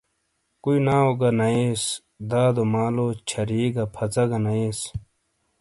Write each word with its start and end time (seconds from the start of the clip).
کُوٸی 0.63 0.79
ناٶ 0.85 1.07
گہ 1.19 1.29
ناٸیس، 1.39 1.83
دادو 2.29 2.63
مالو 2.73 3.07
چھَری 3.27 3.61
گہ 3.75 3.85
پھژہ 3.95 4.23
گہ 4.29 4.39
نٸیس 4.45 4.79